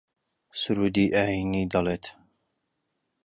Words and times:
سروودی 0.59 1.05
ئایینی 1.15 1.63
دەڵێت 1.71 2.05